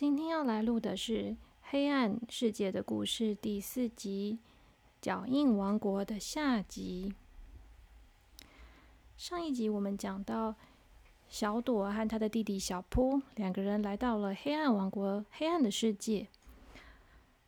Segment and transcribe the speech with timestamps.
[0.00, 1.12] 今天要来录的是
[1.60, 4.38] 《黑暗世界的故事》第四集
[4.98, 7.12] 《脚印王国》的下集。
[9.18, 10.54] 上一集我们讲到，
[11.28, 16.28] 小朵和他的弟弟小扑两个人来到了黑暗王国——黑暗的世界。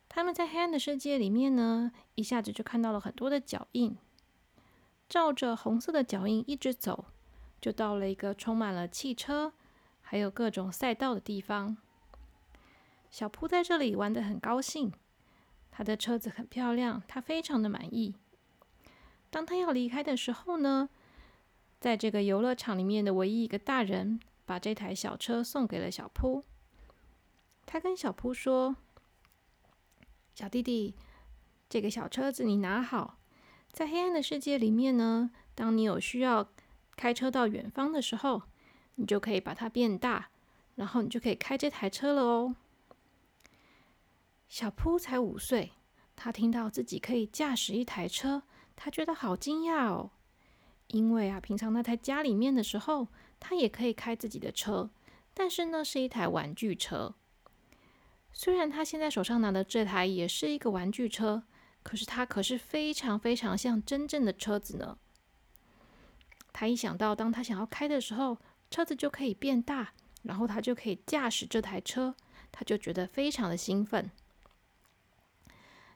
[0.07, 3.97] 他们在黑暗的世界里面呢，一下子就看到了很多的脚印，
[5.09, 7.05] 照着红色的脚印一直走，
[7.59, 9.53] 就到了一个充满了汽车
[10.01, 11.77] 还有各种赛道的地方。
[13.13, 14.91] 小扑在这里玩得很高兴，
[15.69, 18.15] 他的车子很漂亮，他非常的满意。
[19.29, 20.89] 当他要离开的时候呢，
[21.79, 26.43] 在这个游乐场里面的唯一一个大人把这台小车送给了小扑。
[27.67, 28.77] 他跟小扑说
[30.33, 30.95] ：“小弟弟，
[31.69, 33.19] 这个小车子你拿好，
[33.71, 36.49] 在黑暗的世界里面呢，当你有需要
[36.95, 38.41] 开车到远方的时候，
[38.95, 40.29] 你就可以把它变大，
[40.73, 42.55] 然后你就可以开这台车了哦。”
[44.53, 45.71] 小扑才五岁，
[46.15, 48.43] 他听到自己可以驾驶一台车，
[48.75, 50.11] 他觉得好惊讶哦。
[50.89, 53.07] 因为啊，平常他在家里面的时候，
[53.39, 54.91] 他也可以开自己的车，
[55.33, 57.15] 但是呢，是一台玩具车。
[58.31, 61.41] 虽然他现在手上拿的这台也是一个玩具车，
[61.81, 64.99] 可是它可是非常非常像真正的车子呢。
[66.51, 68.37] 他一想到当他想要开的时候，
[68.69, 72.13] 车子就可以变大，然后他就可以驾驶这台车，
[72.51, 74.11] 他就觉得非常的兴奋。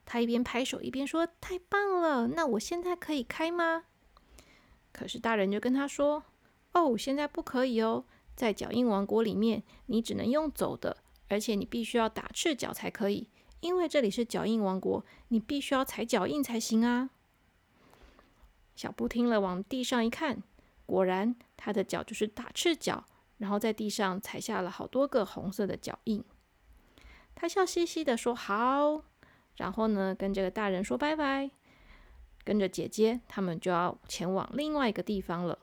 [0.10, 2.28] 他一边拍手一边说：“太棒了！
[2.28, 3.84] 那我现在可以开吗？”
[4.94, 6.24] 可是大人就跟他说
[6.72, 17.10] ：“哦，现在不可以哦，在脚印王国里面，你只能用走的，而且你必须要打赤脚才可以，因为这里是脚印王国，你必须要踩脚印才行啊。”
[18.74, 20.42] 小布听了，往地上一看，
[20.86, 23.04] 果然他的脚就是打赤脚，
[23.40, 26.24] 然后在地上踩下了好多个红色的脚印。
[27.36, 29.04] 他笑嘻嘻的说：“好。”
[29.58, 31.52] 然后呢，跟这个大人说拜拜，
[32.44, 35.60] 跟着姐姐，他们就要前往另外一个地方了。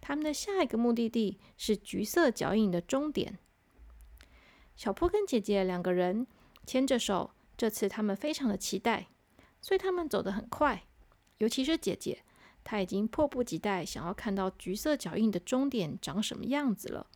[0.00, 3.38] 他们的下一个目的地是橘色脚印的终点。
[4.76, 6.24] 小坡跟姐姐两个人
[6.64, 9.08] 牵着手，这次他们非常的期待，
[9.60, 10.84] 所以他们走得很快。
[11.38, 12.22] 尤其是姐姐，
[12.62, 17.08] 她已经迫不及待想要看到橘色脚印的终点长什么样子了。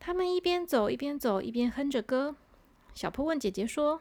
[0.00, 2.34] 他们一边走一边走，一边哼着歌。
[2.94, 4.00] 小坡问姐姐说：“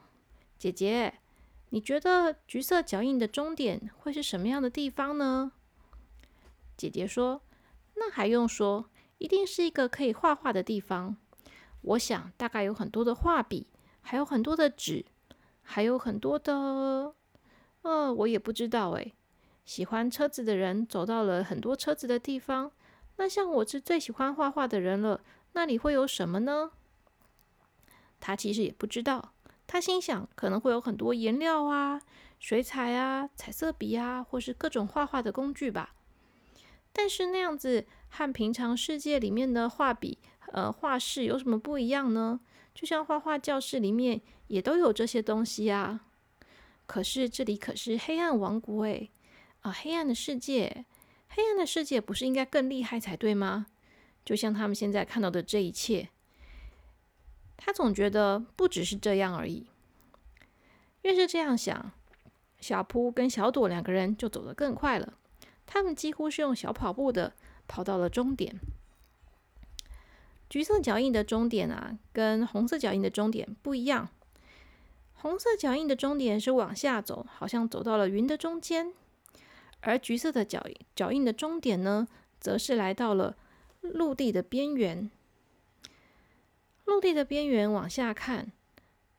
[0.57, 1.13] 姐姐，
[1.69, 5.51] 你觉得橘色脚印的终点会是什么样的地方呢？”
[6.75, 7.41] 姐姐说
[7.95, 11.17] ：“那还用说，一定是一个可以画画的地方。
[11.81, 13.67] 我想大概有很多的画笔，
[14.01, 15.05] 还有很多的纸，
[15.61, 17.13] 还有很多的……
[17.83, 19.13] 呃，我也不知道诶。
[19.63, 22.71] 喜欢车子的人走到了很多车子的地方，
[23.17, 25.21] 那像我是最喜欢画画的人了，
[25.53, 26.71] 那里会有什么呢？”
[28.19, 29.33] 他其实也不知道，
[29.65, 32.01] 他心想可能会有很多颜料啊、
[32.39, 35.95] 水彩啊、彩色笔啊，或是各种画画的工具吧。
[36.91, 40.17] 但是那样子和平常世界里面的画笔、
[40.51, 42.39] 呃画室有什么不一样呢？
[42.73, 46.01] 就像画画教室里面也都有这些东西啊。
[46.85, 49.11] 可是这里可是黑暗王国诶，
[49.61, 50.85] 啊，黑暗的世界，
[51.27, 53.67] 黑暗的世界不是应该更厉害才对吗？
[54.23, 56.09] 就像他们现在看到的这一切。
[57.57, 59.67] 他总觉得不只是这样而已。
[61.01, 61.91] 越是这样想，
[62.59, 65.13] 小扑跟小朵两个人就走得更快了。
[65.65, 67.33] 他们几乎是用小跑步的
[67.67, 68.59] 跑到了终点。
[70.49, 74.07] 橘色脚印的终点啊，跟红色脚印的终点不一样。
[75.13, 78.93] 红色脚印的终点是往下走，好像走到了云的中间；
[79.81, 82.07] 而橘色的脚脚印的终点呢，
[82.39, 83.35] 则是来到了
[83.81, 85.09] 陆地的边缘。
[86.87, 88.53] 陆地的边缘往下看，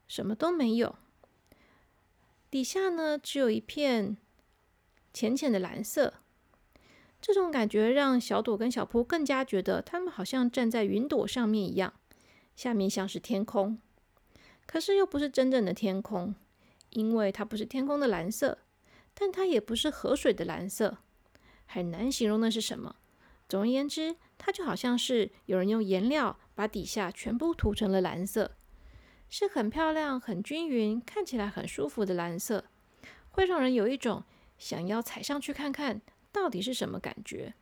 [0.08, 0.96] 什么都没有。
[2.50, 4.16] 底下呢，只有一片
[5.12, 6.14] 浅浅的蓝色。
[7.20, 11.92] 这种感觉让小朵跟小扑更加觉得他们好像站在云朵上面一样，
[12.56, 13.78] 下面像是天空，
[14.64, 16.34] 可是又不是真正的天空，
[16.88, 18.56] 因为它不是天空的蓝色，
[19.12, 20.96] 但它也不是河水的蓝色，
[21.66, 22.96] 很难形容那是什么。
[23.46, 26.38] 总而言之，它就好像是有人用颜料。
[26.58, 28.56] 把底下全部涂成了蓝色，
[29.28, 32.64] 是很漂亮、很均匀，看起来很舒服的蓝色，
[33.30, 34.24] 会让人有一种
[34.58, 36.02] 想要踩上去看看
[36.32, 37.54] 到底是什么感觉。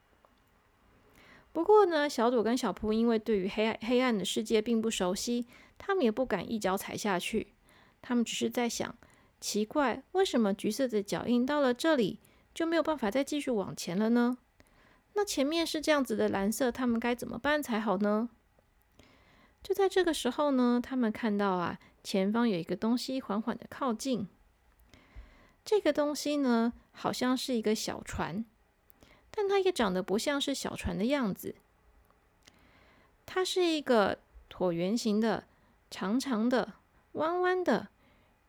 [1.53, 5.47] 不过呢，小朵跟小扑因为对于黑暗黑暗的世界并不熟悉，
[5.77, 7.53] 他们也不敢一脚踩下去。
[8.01, 8.97] 他们只是在想：
[9.43, 12.19] 奇怪，为什么橘色的脚印到了这里
[12.55, 14.39] 就没有办法再继续往前了呢？
[15.13, 18.31] 那前面是这样子的蓝色，他们该怎么办才好呢？
[19.67, 24.29] 就在这个时候呢，他们看到啊，前方有一个东西缓缓的靠近。
[25.65, 28.45] 这个东西呢，好像是一个小船，
[29.29, 31.57] 但它也长得不像是小船的样子。
[33.27, 35.49] 它是一个椭圆形的、
[35.91, 36.75] 长长的、
[37.15, 37.89] 弯弯的，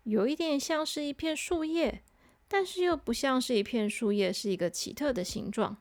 [0.04, 2.04] 有一点像是一片树叶，
[2.48, 5.78] 但是又不像是一片树叶，是一个奇特的形状。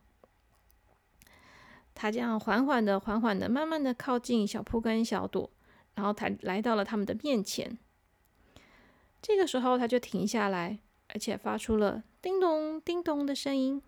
[1.96, 5.50] 他这样缓缓的、缓缓的、慢慢的靠近小铺跟小朵，
[5.96, 7.76] 然后他来到了他们的面前。
[9.20, 10.78] 这个时候，他就停下来。
[11.10, 13.80] 而且发出了叮咚叮咚的声音。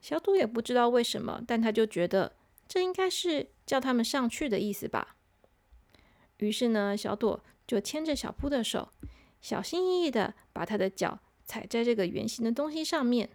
[0.00, 2.34] 小朵也不知道为什么，但他就觉得
[2.66, 5.14] 这应该是叫他们上去的意思吧。
[6.38, 8.88] 于是呢，小朵就牵着小铺的手，
[9.40, 13.30] 小心翼翼的把他的脚踩在这个圆形的东西上面。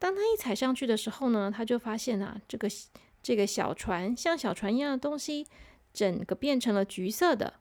[0.00, 2.68] 当他一踩上去的时候呢，他就发现啊，这个
[3.22, 5.46] 这个小船像小船一样的东西，
[5.92, 7.60] 整个变成了橘色的。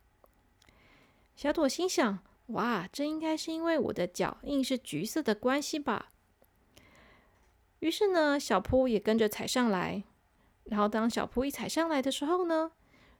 [1.35, 2.19] 小朵心想。
[2.53, 6.11] 哇，这应该是因为我的脚印是橘色的关系吧？
[7.77, 10.03] 于是呢，小扑也跟着踩上来。
[10.63, 12.71] 然后当小扑一踩上来的时候呢，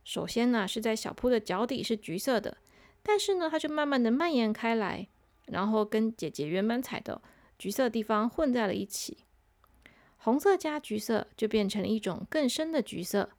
[0.03, 2.57] 首先呢是在小扑的脚底是橘色的，
[3.03, 5.07] 但是呢，它就慢慢的蔓延开来，
[5.45, 7.21] 然后跟姐姐原本踩的
[7.59, 9.25] 橘色地方混在了一起。
[10.17, 13.29] 红色加橘色就变成了一种更深的橘色，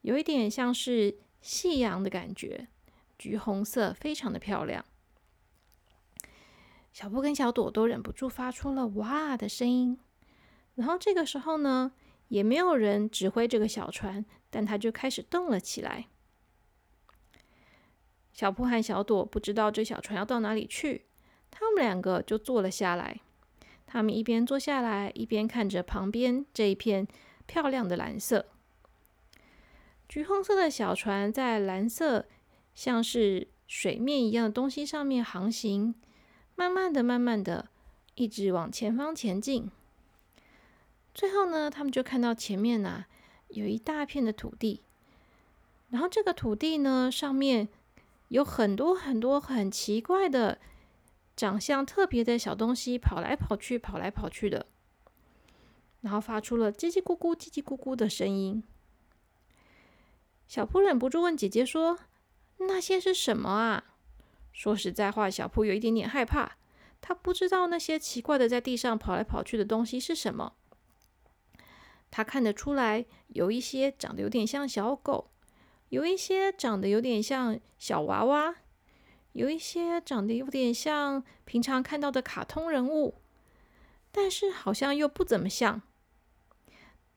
[0.00, 2.66] 有一点像是夕阳的感觉，
[3.16, 4.84] 橘红色，非常的漂亮。
[6.92, 9.98] 小布跟小朵都忍不住发出了“哇”的声音。
[10.74, 11.92] 然后这个时候呢，
[12.28, 16.06] 也没有人指挥这个小船，但它就开始动了起来。
[18.32, 21.06] 小布和小朵不知道这小船要到哪里去，
[21.50, 23.20] 他们两个就坐了下来。
[23.86, 27.06] 他们一边坐下来，一边看着旁边这一片
[27.46, 28.46] 漂亮的蓝色、
[30.08, 32.26] 橘红色的小船，在蓝色
[32.74, 35.94] 像是水面一样的东西上面航行。
[36.56, 37.68] 慢慢的，慢慢的，
[38.14, 39.70] 一直往前方前进。
[41.12, 43.06] 最后呢，他们就看到前面呐
[43.48, 44.82] 有一大片的土地，
[45.90, 47.68] 然后这个土地呢上面
[48.28, 50.58] 有很多很多很奇怪的
[51.36, 54.66] 长相特别的小东西跑来跑去，跑来跑去的，
[56.00, 58.62] 然后发出了叽叽咕咕、叽叽咕咕的声音。
[60.46, 61.98] 小铺忍不住问姐姐说
[62.58, 63.84] ：“那些是什么啊？”
[64.52, 66.56] 说实在话，小铺有一点点害怕。
[67.00, 70.54] 他不知道那些奇怪的在地上跑来跑去的东西是什么。
[72.10, 75.30] 他看得出来，有一些长得有点像小狗，
[75.88, 78.54] 有一些长得有点像小娃娃，
[79.34, 83.16] 有一些长得有点像平常看到的卡通人物，
[84.12, 85.82] 但是好像又不怎么像。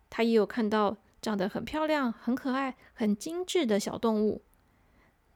[0.09, 4.41] 他也有看到长得很漂亮、很可爱、很精致的小动物。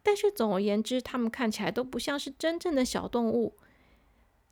[0.01, 3.55] 但是总而言之，它们看起来都不像是真正的小动物，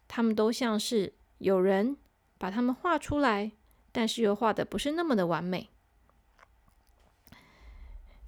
[0.08, 1.98] 它们都像是有人
[2.38, 3.54] 把它们画出来，
[3.92, 5.70] 但是又画的不是那么的完美。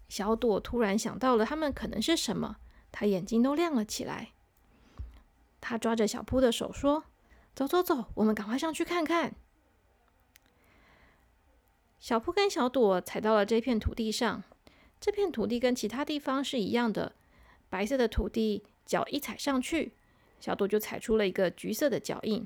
[0.09, 2.57] 小朵突然想到了，它们可能是什么，
[2.91, 4.29] 他眼睛都亮了起来。
[5.59, 7.05] 他抓着小扑的手说
[7.55, 9.35] ：“走走走，我们赶快上去看看。”
[11.99, 14.43] 小扑跟小朵踩到了这片土地上。
[14.99, 17.13] 这片土地跟其他地方是一样的，
[17.69, 19.93] 白色的土地，脚一踩上去，
[20.39, 22.45] 小朵就踩出了一个橘色的脚印。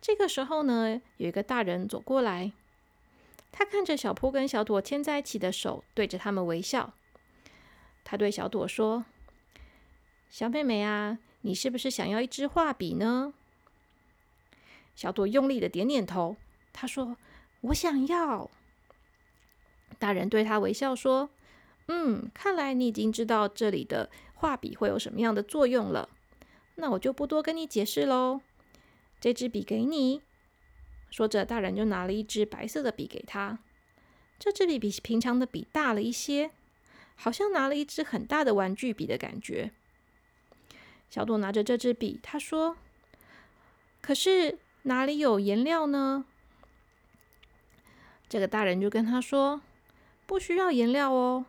[0.00, 2.52] 这个时候呢，有一个大人走过来，
[3.52, 6.94] 他看着小扑跟小朵牵在一起的手，对着他们微笑。
[8.08, 9.04] 他对小朵说
[10.30, 13.34] ：“小妹妹啊，你是不是想要一支画笔呢？”
[14.94, 16.36] 小朵用力的点点头，
[16.72, 17.16] 他说
[17.62, 18.48] ：“我想要。”
[19.98, 21.30] 大人对他微笑说
[21.88, 26.08] ：“嗯，看来你已经知道这里的画笔会有什么样的作用了。
[26.76, 28.40] 那我就不多跟你解释喽。
[29.20, 30.22] 这支笔给你。”
[31.10, 33.58] 说着，大人就拿了一支白色的笔给他。
[34.38, 36.52] 这支笔比平常的笔大了一些，
[37.16, 39.72] 好像拿了一支很大的玩具笔的感觉。
[41.10, 42.76] 小朵拿着这支笔，他说
[44.00, 46.24] ：“可是哪里有颜料呢？”
[48.28, 49.60] 这个大人就跟他说。
[50.28, 51.46] 不需要颜料哦，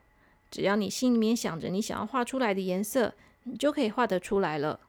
[0.51, 4.79] 只要你心里面想着你想要画出来的颜色，你就可以画得出来了。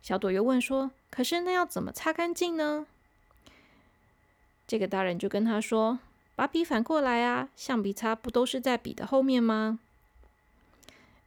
[0.00, 2.86] 小朵又问说：“可是那要怎么擦干净呢？”
[4.66, 5.98] 这个大人就跟他说
[6.34, 9.78] ：“把笔反过来啊，橡皮擦不都是在笔的后面吗？”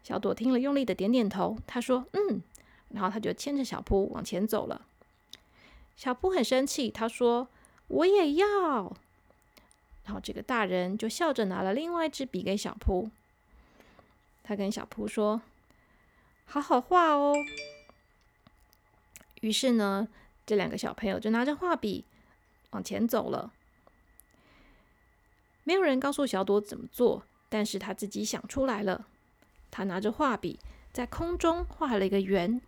[0.03, 1.57] 小朵听了，用力的点点头。
[1.65, 2.41] 他说：“嗯。”
[2.89, 4.85] 然后他就牵着小扑往前走了。
[5.97, 7.47] 小扑很生气，他说
[7.87, 8.47] ：“我也要。”
[10.05, 13.09] 然后这个大人就笑着拿了另外一支笔给小扑，
[14.43, 15.41] 他跟小扑说
[16.45, 17.33] ：“好好画哦。”
[19.41, 20.07] 于是呢，
[20.45, 22.05] 这两个小朋友就拿着画笔
[22.69, 23.51] 往前走了。
[25.65, 29.07] 没有人告诉小朵怎么做，但是他自己想出来了。
[29.71, 30.59] 他拿着画笔
[30.93, 32.61] 在空中画了一个圆，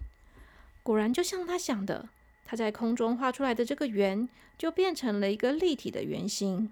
[0.84, 2.10] 果然就像他想的，
[2.44, 4.28] 他在空中画出来的这个圆
[4.58, 6.72] 就变成了一个立体的圆形。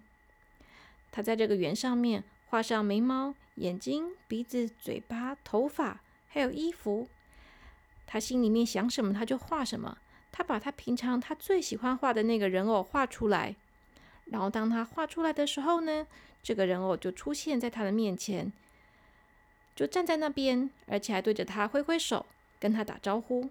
[1.11, 7.07] 他在这个圆上面画上眉毛、眼睛、鼻子、嘴巴、头发，还有衣服。
[8.07, 9.99] 他心里面想什么，他就画什么。
[10.31, 13.55] 他把他平常他最喜欢画的那个人偶画出来。
[14.25, 16.07] 然后当他画出来的时候呢，
[16.41, 18.51] 这个人偶就出现在他的面前，
[19.75, 22.25] 就站在那边，而且还对着他挥挥手，
[22.59, 23.49] 跟他打招呼。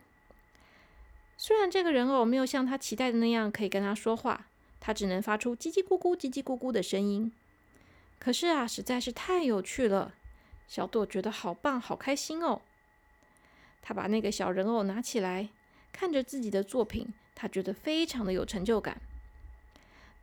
[1.36, 4.46] 虽然这个人偶没有像他期待的那样可以跟他说话，
[4.80, 7.32] 他只能发出叽叽咕咕、叽叽咕咕的声音。
[8.18, 10.14] 可是啊，实在是太有趣了，
[10.66, 12.62] 小朵觉得好棒、好开心哦。
[13.82, 15.48] 他把那个小人偶拿起来，
[15.92, 19.00] 看着自己的作品，他觉得非常的有成就感。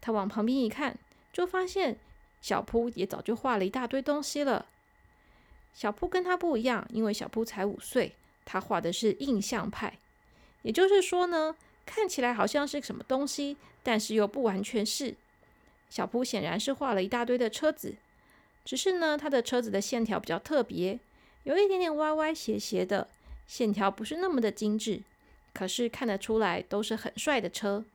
[0.01, 0.97] 他往旁边一看，
[1.31, 1.97] 就发现
[2.41, 4.65] 小铺也早就画了一大堆东西了。
[5.73, 9.97] 小铺跟他不一样，因为小铺才五岁，他画的是印象派，
[10.63, 11.55] 也就是说呢，
[11.85, 15.15] 看起来好像是什么东西，但是又不完全是。
[15.89, 17.95] 小铺显然是画了一大堆的车子，
[18.65, 20.99] 只是呢，他的车子的线条比较特别，
[21.43, 23.07] 有一点点歪歪斜斜的，
[23.45, 25.01] 线条不是那么的精致，
[25.53, 27.85] 可是看得出来都是很帅的车。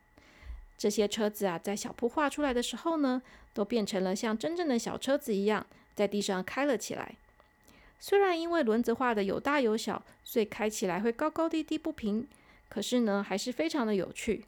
[0.79, 3.23] 这些车子啊，在小铺画出来的时候呢，
[3.55, 7.17] 都变成了像真正的小车子一样，在地上开了起来。
[7.99, 12.29] 虽然因为轮子画的有大有小，所以开起来会高高低低不平，
[12.69, 14.45] 可是呢，还是非常的有趣。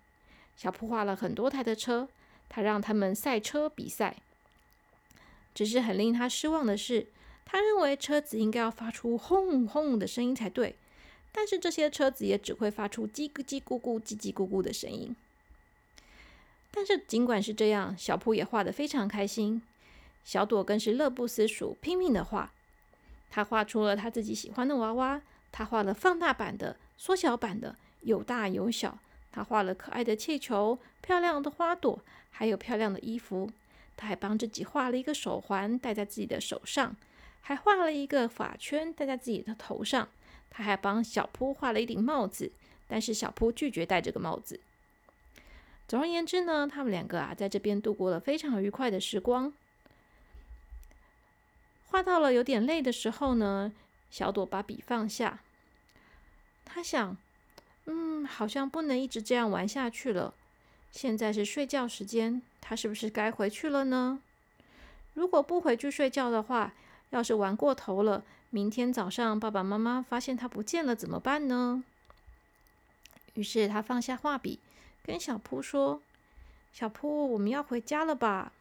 [0.55, 2.09] 小铺画了很多台的车，
[2.49, 4.17] 他让他们赛车比赛。
[5.55, 7.07] 只是很令他失望的是，
[7.47, 10.77] 他认为车子应该要发出轰轰的声音才对，
[11.33, 15.17] 但是这些车子也只会发出叽咕叽咕咕、叽叽咕咕的声音。
[16.71, 19.63] 但是尽管是这样，小铺也画得非常开心。
[20.25, 22.53] 小朵更是乐不思蜀，拼命的画。
[23.31, 25.21] 他画出了他自己喜欢的娃娃，
[25.51, 28.99] 他画了放大版的、缩小版的，有大有小。
[29.33, 31.99] 他画了可爱的气球、漂亮的花朵，
[32.31, 33.51] 还有漂亮的衣服。
[33.97, 36.95] 他还帮自己画了一个手环，戴在自己的手上，
[37.41, 40.09] 还画了一个发圈戴在自己的头上。
[40.51, 42.53] 他还帮小铺画了一顶帽子，
[42.87, 44.61] 但是小铺拒绝戴这个帽子。
[45.89, 49.51] 总而言之呢，他们两个啊，在这边度过了非常愉快的时光。
[51.87, 53.73] 画到了有点累的时候呢，
[54.11, 55.41] 小朵把笔放下。
[56.67, 57.17] 他想，
[57.87, 60.35] 嗯，好像不能一直这样玩下去了。
[60.91, 64.21] 现在是睡觉时间，他是不是该回去了呢？
[65.15, 66.75] 如果不回去睡觉的话，
[67.09, 71.83] 要是玩过头了，明天早上爸爸妈妈发现他不见了怎么办呢？
[73.33, 74.59] 于是他放下画笔。
[75.09, 76.03] 跟小扑说
[76.71, 78.53] ：“小扑，我们要回家了吧？”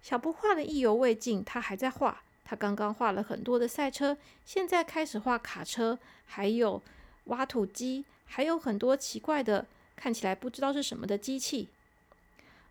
[0.00, 2.22] 小扑画的意犹未尽，他还在画。
[2.46, 6.82] 他刚刚画了很多的赛车，现在开始画卡车，还有
[7.24, 11.68] 挖土机，还有很多奇怪的，看起来不知道是什么的机器。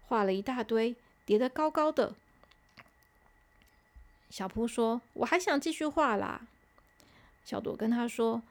[0.07, 0.95] 画了一大堆，
[1.27, 2.15] 叠得高高的。
[4.31, 6.41] 小扑说：“我还想继续画啦。”
[7.45, 8.41] 小朵跟他说：“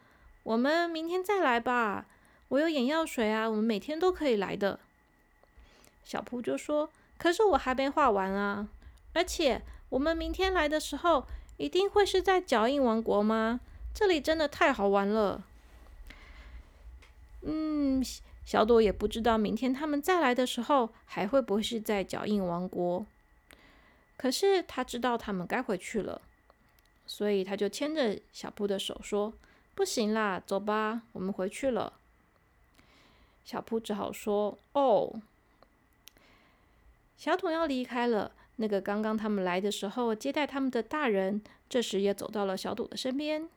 [0.45, 2.07] 我们明天再来吧。”
[2.49, 4.79] 我有眼药水啊，我们每天都可以来的。
[6.05, 8.69] 小铺就说：“可是我还没画完啊，
[9.15, 13.61] 而且我们明天来的时候，一定会是在脚印王国吗？
[13.95, 15.45] 这里真的太好玩了。”
[17.43, 18.05] 嗯，
[18.45, 23.07] 小朵也不知道明天他们再来的时候，还会不会是在脚印王国。
[24.17, 26.21] 可是他知道他们该回去了，
[27.07, 29.33] 所以他就牵着小铺的手说
[29.75, 31.95] ：“不行啦，走吧，我们回去了。”
[33.45, 35.21] 小铺只好说：“哦。”
[37.17, 38.33] 小桶要离开了。
[38.57, 43.49] 那个刚刚他们来的时候接待他们的大人，这时也走到了小朵的身边。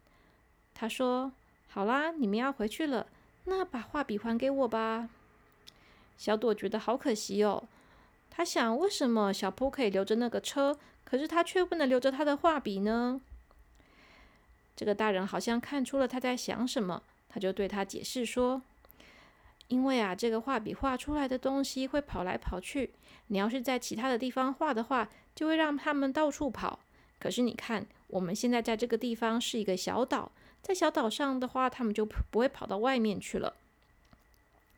[0.74, 1.32] 他说
[1.70, 3.06] ：“好啦，你们要回去了，
[3.46, 5.10] 那把画笔还给我吧。”
[6.18, 7.64] 小朵觉得好可惜哦。
[8.32, 13.22] 他想：为什么小铺可以留着那个车，可是他却不能留着他的画笔呢？
[14.76, 18.64] 这个大人好像看出了他在想什么，他就对他解释说。
[19.68, 22.92] 因为啊，这个画笔画出来的东西会跑来跑去。
[23.28, 26.80] 你要是在其他的地方画的话，就会让他们到处跑。
[27.20, 30.32] 可是你看，我们现在在这个地方是一个小岛，
[30.62, 33.56] 在小岛上的话，他们就不会跑到外面去了。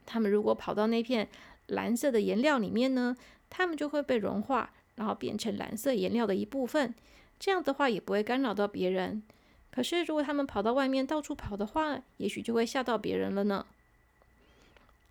[0.05, 1.29] 他们如果跑到那片
[1.67, 3.15] 蓝色的颜料里面呢，
[3.50, 6.96] 它们就会被融化，然后变成蓝色颜料的一部分。
[7.39, 9.22] 这样的话也不会干扰到别人。
[9.69, 13.65] 可是如果它们跑到外面到处跑的话，也许就会吓到别人了呢。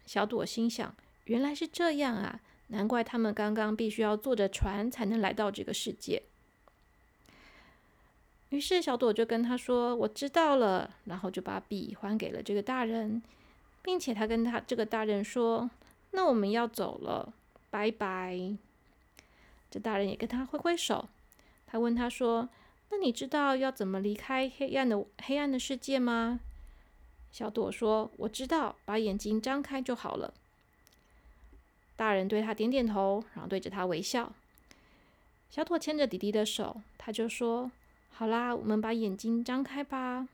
[0.08, 0.94] 小朵心想：
[1.26, 6.22] 原来是这样啊，难怪他们刚刚必须要坐着船才能来到这个世界。
[8.48, 13.22] 于是小朵就跟他说：“我知道了。”然后就把笔还给了这个大人，
[13.82, 15.68] 并且他跟他这个大人说
[16.12, 17.34] ：“那我们要走了，
[17.68, 18.56] 拜拜。”
[19.70, 21.06] 这大人也跟他挥挥手。
[21.66, 22.48] 他问他说
[22.90, 26.40] ：“那你知道要怎么离开黑暗的黑暗的世界吗？”
[27.30, 30.35] 小朵说：“我知道，把眼睛张开就好了。”
[31.97, 34.32] 大人对他点点头，然后对着他微笑。
[35.50, 37.70] 小朵牵着弟弟的手，他就说。
[38.11, 40.26] 好啦，我们把眼睛张开吧。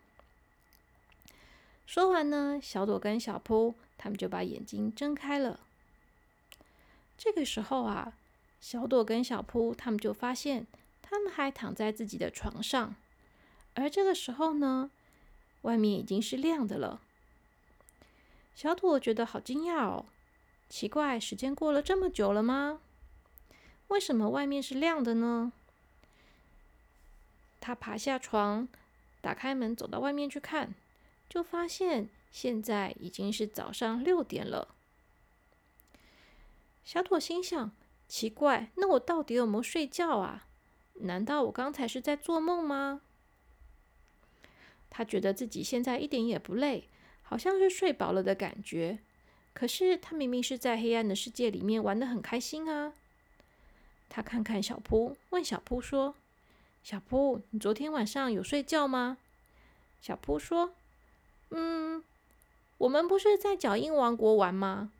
[1.84, 5.60] 说完呢，小朵跟小扑他们就把眼睛睁开了。
[7.18, 8.14] 这个时候啊，
[8.58, 10.66] 小朵跟小扑他们就发现，
[11.02, 12.94] 他们还躺在自己的床上。
[13.74, 14.90] 而这个时候呢，
[15.64, 17.02] 外面已经是亮的了。
[18.54, 20.06] 小朵觉得好惊讶哦，
[20.68, 22.80] 奇怪，时间过了这么久了吗？
[23.88, 25.52] 为什么外面是亮的呢？
[27.60, 28.68] 他爬下床，
[29.20, 30.74] 打开门，走到外面去看，
[31.28, 34.74] 就发现现在已经是早上六点了。
[36.84, 37.72] 小朵心想：
[38.06, 40.46] 奇怪，那我到底有没有睡觉啊？
[41.00, 43.00] 难道我刚才是在做梦吗？
[44.96, 46.84] 他觉得自己现在一点也不累，
[47.22, 49.00] 好像是睡饱了的感觉。
[49.52, 52.92] 可是他明明是在黑暗的世界里面玩的很开心啊！
[54.08, 56.14] 他看看小扑，问小扑说。
[56.84, 59.18] 小扑，你昨天晚上有睡觉吗？
[60.00, 60.74] 小扑说
[61.50, 62.04] ：“嗯，
[62.78, 64.92] 我们不是在脚印王国玩吗？”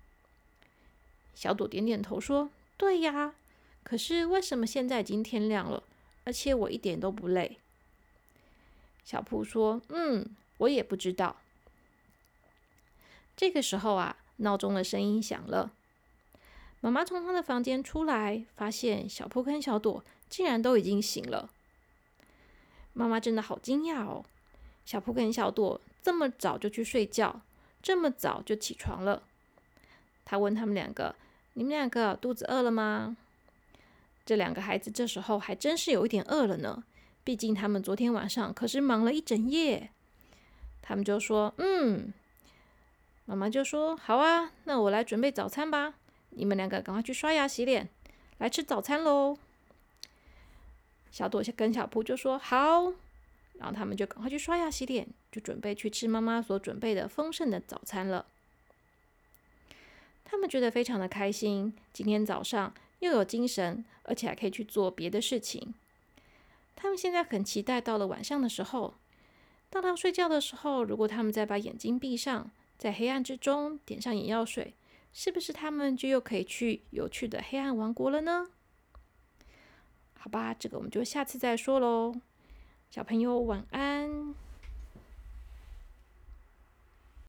[1.37, 3.37] 小朵点点头说：“对呀。”
[3.85, 5.85] 可是为什么现在已经天亮了，
[6.25, 7.59] 而且我一点都不累？
[9.05, 11.37] 小扑说：“嗯，我也不知道。”
[13.37, 15.73] 这个时候啊，闹钟的声音响了。
[16.81, 21.51] 妈妈从她的房间出来，发现小扑跟小朵竟然都已经醒了。
[22.93, 24.25] 妈妈真的好惊讶哦！
[24.85, 27.41] 小扑跟小朵这么早就去睡觉，
[27.83, 29.23] 这么早就起床了。
[30.25, 31.17] 他问他们两个
[31.55, 33.17] ：“你们两个肚子饿了吗？”
[34.25, 36.85] 这两个孩子这时候还真是有一点饿了呢，
[37.25, 39.91] 毕竟他们昨天晚上可是忙了一整夜。
[40.83, 42.13] 他们就说：“嗯。”
[43.27, 45.95] 妈妈就说：“好啊，那我来准备早餐吧。
[46.31, 47.89] 你们两个赶快去刷牙洗脸，
[48.37, 49.39] 来吃早餐喽。”
[51.11, 52.93] 小朵跟小扑就说好，
[53.55, 58.27] 然后他们就赶快去刷牙洗脸，就准备去吃妈妈所准备的丰盛的早餐了。
[60.25, 65.73] 他们觉得非常的开心，今天早上又有精神，而且还可以去做别的事情。
[66.77, 68.95] 他们现在很期待到了晚上的时候，
[69.71, 74.75] 到要睡觉的时候，如果他们再把眼睛闭上，在黑暗之中点上眼药水，
[75.13, 78.49] 是不是他们就又可以去有趣的黑暗王国了呢？
[80.19, 82.15] 好吧，这个我们就下次再说喽。
[82.91, 84.44] 小朋友晚安。